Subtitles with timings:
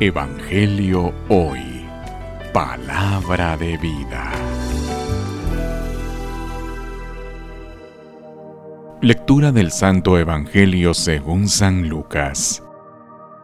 [0.00, 1.86] Evangelio Hoy.
[2.52, 4.32] Palabra de vida.
[9.00, 12.64] Lectura del Santo Evangelio según San Lucas.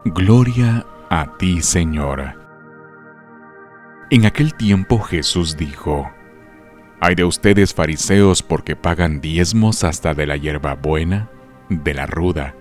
[0.04, 2.34] Gloria a ti, Señor.
[4.10, 6.10] En aquel tiempo Jesús dijo,
[7.00, 11.30] Hay de ustedes fariseos porque pagan diezmos hasta de la hierba buena,
[11.68, 12.54] de la ruda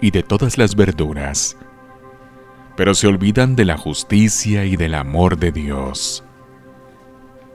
[0.00, 1.56] y de todas las verduras
[2.78, 6.22] pero se olvidan de la justicia y del amor de Dios.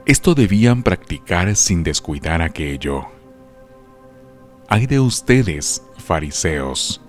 [0.04, 3.06] Esto debían practicar sin descuidar aquello.
[4.68, 7.00] Hay de ustedes, fariseos,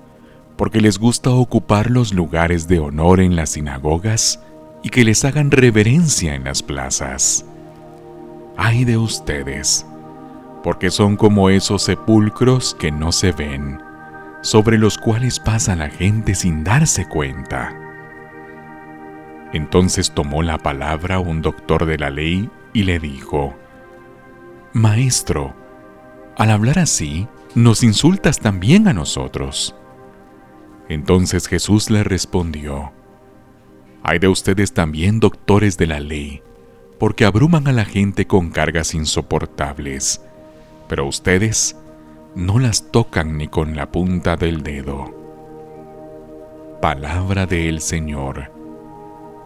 [0.55, 4.39] porque les gusta ocupar los lugares de honor en las sinagogas
[4.81, 7.45] y que les hagan reverencia en las plazas.
[8.55, 9.85] Hay de ustedes,
[10.63, 13.77] porque son como esos sepulcros que no se ven,
[14.41, 17.81] sobre los cuales pasa la gente sin darse cuenta.
[19.53, 23.55] Entonces tomó la palabra un doctor de la ley y le dijo,
[24.73, 25.53] Maestro,
[26.37, 29.75] al hablar así, nos insultas también a nosotros.
[30.89, 32.91] Entonces Jesús le respondió,
[34.03, 36.41] Hay de ustedes también doctores de la ley,
[36.99, 40.21] porque abruman a la gente con cargas insoportables,
[40.89, 41.77] pero ustedes
[42.35, 45.15] no las tocan ni con la punta del dedo.
[46.81, 48.54] Palabra del Señor